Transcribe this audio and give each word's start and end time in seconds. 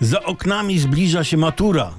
Za 0.00 0.22
oknami 0.22 0.78
zbliża 0.78 1.24
się 1.24 1.36
matura. 1.36 1.90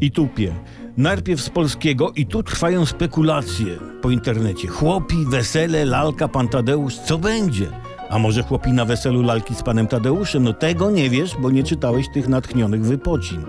I 0.00 0.10
tupie. 0.10 0.54
Najpierw 0.96 1.40
z 1.40 1.50
polskiego 1.50 2.12
i 2.16 2.26
tu 2.26 2.42
trwają 2.42 2.86
spekulacje 2.86 3.78
po 4.02 4.10
internecie. 4.10 4.68
Chłopi, 4.68 5.16
wesele, 5.28 5.84
lalka, 5.84 6.28
pan 6.28 6.48
Tadeusz, 6.48 6.98
co 6.98 7.18
będzie? 7.18 7.66
A 8.10 8.18
może 8.18 8.42
chłopi 8.42 8.72
na 8.72 8.84
weselu 8.84 9.22
lalki 9.22 9.54
z 9.54 9.62
panem 9.62 9.86
Tadeuszem? 9.86 10.44
No 10.44 10.52
tego 10.52 10.90
nie 10.90 11.10
wiesz, 11.10 11.36
bo 11.40 11.50
nie 11.50 11.64
czytałeś 11.64 12.06
tych 12.08 12.28
natchnionych 12.28 12.84
wypocin. 12.84 13.44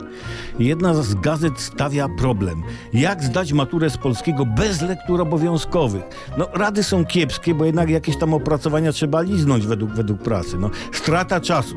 Jedna 0.59 0.93
z 0.93 1.15
gazet 1.15 1.59
stawia 1.59 2.07
problem. 2.17 2.63
Jak 2.93 3.23
zdać 3.23 3.53
maturę 3.53 3.89
z 3.89 3.97
polskiego 3.97 4.45
bez 4.45 4.81
lektur 4.81 5.21
obowiązkowych? 5.21 6.03
No 6.37 6.47
rady 6.53 6.83
są 6.83 7.05
kiepskie, 7.05 7.55
bo 7.55 7.65
jednak 7.65 7.89
jakieś 7.89 8.17
tam 8.17 8.33
opracowania 8.33 8.91
trzeba 8.91 9.21
liznąć 9.21 9.67
według, 9.67 9.91
według 9.91 10.21
prasy. 10.21 10.57
No, 10.57 10.69
strata 10.91 11.41
czasu. 11.41 11.75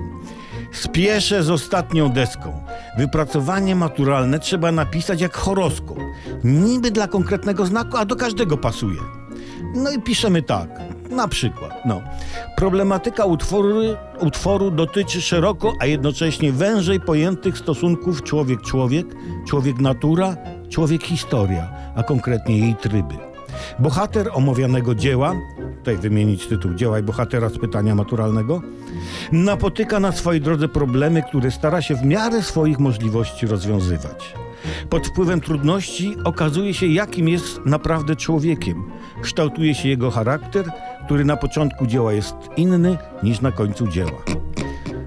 Spieszę 0.73 1.43
z 1.43 1.51
ostatnią 1.51 2.09
deską. 2.09 2.65
Wypracowanie 2.99 3.77
maturalne 3.77 4.39
trzeba 4.39 4.73
napisać 4.73 5.21
jak 5.21 5.37
horoskop. 5.37 5.99
Niby 6.45 6.91
dla 6.91 7.09
konkretnego 7.09 7.67
znaku, 7.67 7.97
a 7.97 8.05
do 8.05 8.17
każdego 8.17 8.57
pasuje. 8.57 9.01
No 9.75 9.91
i 9.91 10.03
piszemy 10.03 10.43
tak, 10.43 10.69
na 11.11 11.29
przykład, 11.29 11.73
no. 11.85 12.01
Problematyka 12.57 13.25
utworu, 13.25 13.81
utworu 14.21 14.71
dotyczy 14.71 15.21
szeroko, 15.21 15.73
a 15.81 15.87
jednocześnie 15.87 16.53
wężej 16.53 17.01
pojętych 17.01 17.59
stosunków 17.59 18.23
człowiek-człowiek, 18.23 19.07
człowiek-natura, 19.49 20.37
człowiek-historia, 20.69 21.69
a 21.97 22.03
konkretnie 22.03 22.59
jej 22.59 22.75
tryby. 22.75 23.15
Bohater 23.79 24.31
omawianego 24.33 24.95
dzieła, 24.95 25.35
tutaj 25.89 26.11
wymienić 26.11 26.47
tytuł 26.47 26.75
dzieła 26.75 26.99
i 26.99 27.03
bohatera 27.03 27.49
z 27.49 27.59
pytania 27.59 27.95
maturalnego, 27.95 28.63
napotyka 29.33 30.01
na 30.01 30.13
swojej 30.13 30.41
drodze 30.41 30.69
problemy, 30.69 31.23
które 31.23 31.51
stara 31.51 31.83
się 31.83 31.95
w 31.95 32.05
miarę 32.05 32.43
swoich 32.43 32.79
możliwości 32.79 33.47
rozwiązywać. 33.47 34.35
Pod 34.91 35.07
wpływem 35.07 35.41
trudności 35.41 36.17
okazuje 36.25 36.75
się, 36.75 36.87
jakim 36.87 37.29
jest 37.29 37.61
naprawdę 37.65 38.17
człowiekiem. 38.17 38.85
Kształtuje 39.23 39.75
się 39.75 39.89
jego 39.89 40.11
charakter, 40.11 40.71
który 41.05 41.25
na 41.25 41.37
początku 41.37 41.87
dzieła 41.87 42.13
jest 42.13 42.37
inny 42.57 42.97
niż 43.23 43.41
na 43.41 43.53
końcu 43.53 43.87
dzieła. 43.87 44.23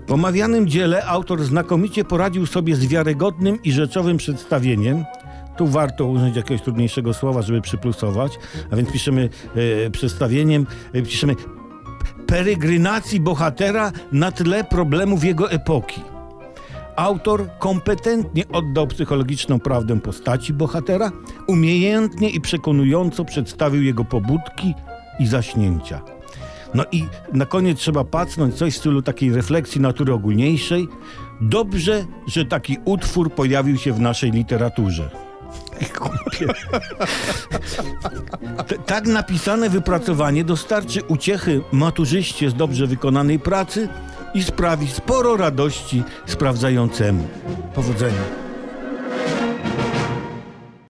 W 0.08 0.12
omawianym 0.12 0.68
dziele 0.68 1.06
autor 1.06 1.44
znakomicie 1.44 2.04
poradził 2.04 2.46
sobie 2.46 2.76
z 2.76 2.86
wiarygodnym 2.86 3.64
i 3.64 3.72
rzeczowym 3.72 4.18
przedstawieniem. 4.18 5.06
Tu 5.58 5.68
warto 5.68 6.06
użyć 6.06 6.36
jakiegoś 6.36 6.62
trudniejszego 6.62 7.14
słowa, 7.14 7.42
żeby 7.42 7.62
przyplusować, 7.62 8.40
a 8.72 8.76
więc 8.76 8.92
piszemy 8.92 9.30
e, 9.86 9.90
przedstawieniem, 9.90 10.66
e, 10.94 11.02
piszemy 11.02 11.36
perygrynacji 12.28 13.20
bohatera 13.20 13.92
na 14.12 14.32
tle 14.32 14.64
problemów 14.64 15.24
jego 15.24 15.52
epoki. 15.52 16.02
Autor 16.96 17.50
kompetentnie 17.60 18.48
oddał 18.48 18.88
psychologiczną 18.88 19.60
prawdę 19.60 20.00
postaci 20.00 20.54
bohatera, 20.54 21.12
umiejętnie 21.48 22.30
i 22.30 22.42
przekonująco 22.42 23.26
przedstawił 23.26 23.84
jego 23.84 24.06
pobudki 24.06 24.74
i 25.20 25.28
zaśnięcia. 25.28 26.02
No 26.74 26.84
i 26.92 27.06
na 27.34 27.46
koniec 27.46 27.80
trzeba 27.80 28.04
pacnąć 28.04 28.56
coś 28.56 28.74
w 28.74 28.78
stylu 28.78 29.02
takiej 29.02 29.34
refleksji 29.34 29.82
natury 29.82 30.14
ogólniejszej. 30.14 30.88
Dobrze, 31.42 32.06
że 32.28 32.46
taki 32.46 32.78
utwór 32.86 33.34
pojawił 33.34 33.78
się 33.78 33.94
w 33.94 34.00
naszej 34.00 34.32
literaturze. 34.32 35.31
Głupie. 35.98 36.54
T- 38.68 38.78
tak 38.86 39.08
napisane 39.08 39.70
wypracowanie 39.70 40.44
dostarczy 40.44 41.04
uciechy 41.04 41.62
maturzyście 41.72 42.50
z 42.50 42.54
dobrze 42.54 42.88
wykonanej 42.88 43.40
pracy 43.40 43.90
i 44.34 44.44
sprawi 44.44 44.88
sporo 44.88 45.38
radości 45.38 46.04
sprawdzającemu. 46.26 47.28
Powodzenia. 47.76 48.41